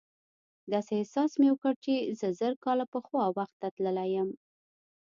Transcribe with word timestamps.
داسې 0.71 0.91
احساس 0.95 1.31
مې 1.39 1.49
وکړ 1.51 1.73
چې 1.85 1.93
زه 2.19 2.27
زر 2.39 2.53
کاله 2.63 2.85
پخوا 2.93 3.25
وخت 3.37 3.55
ته 3.61 3.67
تللی 3.75 4.09
یم. 4.15 4.29